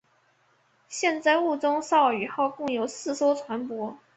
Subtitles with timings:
[0.89, 3.97] 现在雾中少女号共有四艘船舶。